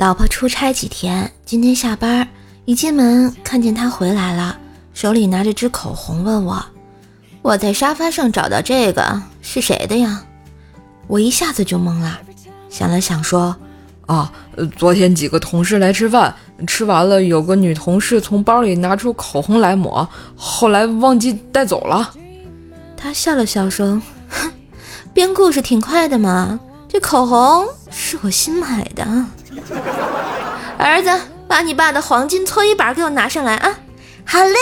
[0.00, 2.26] 老婆出差几天，今天下班
[2.64, 4.58] 一进门看见他回来了，
[4.94, 6.64] 手里拿着支口红，问我
[7.42, 10.24] ：“我在沙发上找到这个是谁的呀？”
[11.06, 12.18] 我一下子就懵了，
[12.70, 13.54] 想了想说
[14.08, 14.32] ：“啊，
[14.74, 16.34] 昨天几个同事来吃饭，
[16.66, 22.14] 吃完了，有个女同事从包里拿出口红来抹，后来忘记带走了。”
[22.96, 24.50] 他笑了笑说：“哼，
[25.12, 26.58] 编故事挺快的嘛，
[26.88, 29.26] 这口红是我新买的。”
[30.78, 31.10] 儿子，
[31.46, 33.78] 把你爸的黄金搓衣板给我拿上来啊！
[34.24, 34.54] 好嘞。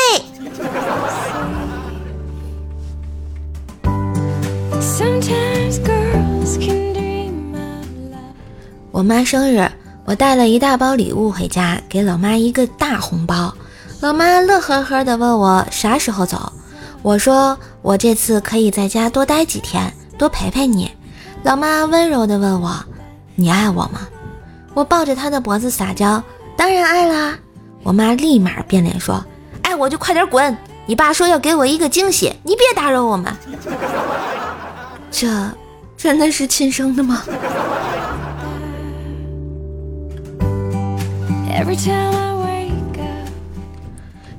[8.91, 9.71] 我妈生日，
[10.05, 13.55] 我带了一大包礼物回家，给老妈一个大红包。
[14.01, 16.53] 老妈乐呵呵的问我啥时候走，
[17.03, 20.91] 我说我这次可以在家多待几天，多陪陪你。
[21.45, 22.75] 老妈温柔的问我，
[23.37, 24.01] 你爱我吗？
[24.79, 26.23] 我抱着他的脖子撒娇，
[26.57, 27.37] 当然爱啦！
[27.83, 29.25] 我妈立马变脸说
[29.63, 30.57] ：“爱我就快点滚！
[30.87, 33.35] 你爸说要给我一个惊喜，你别打扰我们。”
[35.11, 35.51] 这
[35.97, 37.25] 真的是亲生的吗？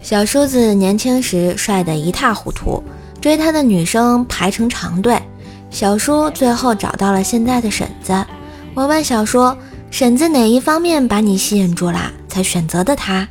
[0.01, 2.81] 小叔子年轻时帅得一塌糊涂，
[3.19, 5.21] 追他的女生排成长队。
[5.69, 8.25] 小叔最后找到了现在的婶子。
[8.73, 9.53] 我问小叔。
[9.91, 13.27] 婶子哪一方面把你吸引住了，才选择的他？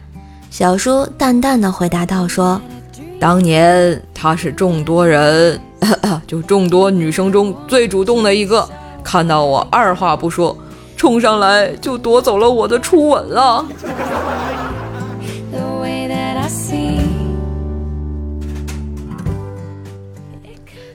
[0.51, 2.61] 小叔淡淡的回答道：“说，
[3.19, 5.59] 当年他是众多人，
[6.27, 8.69] 就众多女生中最主动的一个，
[9.03, 10.57] 看到我二话不说，
[10.97, 13.65] 冲上来就夺走了我的初吻了。”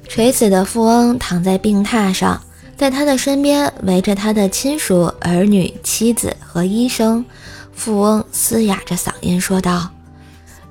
[0.08, 2.39] 垂死的富翁躺在病榻上。
[2.76, 7.24] 在他的身边围着他的亲属、儿女、妻子和医生。
[7.75, 9.90] 富翁嘶哑着嗓音说道：“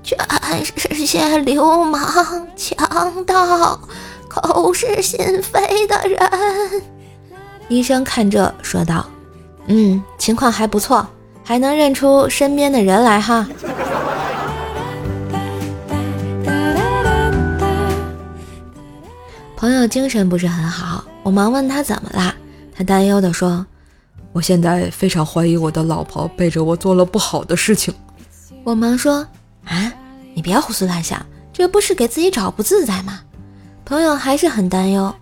[0.04, 0.16] 全
[0.64, 3.80] 是些流氓、强盗、
[4.28, 6.20] 口是心非的人。”
[7.68, 9.04] 医生看这说道
[9.66, 11.04] ：“嗯，情况还不错，
[11.42, 13.48] 还能认出身边的人来哈。”
[19.56, 21.04] 朋友精神不是很好。
[21.22, 22.34] 我忙问他怎么啦，
[22.74, 23.64] 他担忧地说
[24.32, 27.94] ：“我现在非常怀疑我的老婆背着我做了不好的事情。”
[28.64, 29.26] 我忙说
[29.64, 29.92] ：“啊，
[30.34, 33.20] 你别胡思乱想，这不是给自己找不自在吗？”
[33.84, 35.14] 朋友还是很担忧：“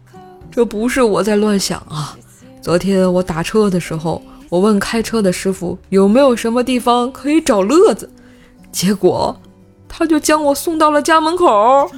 [0.50, 2.16] 这不是我在乱想啊，
[2.62, 8.10] 昨天我打车的时候，我问开车的师傅有没有什么地方可以找乐子，
[8.72, 9.38] 结果
[9.86, 11.90] 他就将我送到了家门口。”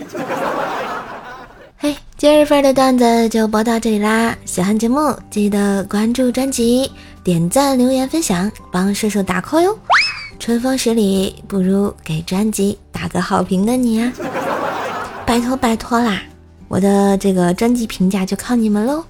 [2.22, 4.38] 今日份的段子就播到这里啦！
[4.44, 6.88] 喜欢节目记得关注专辑、
[7.24, 9.76] 点赞、留言、分享，帮射手打 call 哟！
[10.38, 14.12] 春风十里不如给专辑打个好评的你啊！
[15.26, 16.22] 拜托拜托啦！
[16.68, 19.04] 我的这个专辑评价就靠你们喽！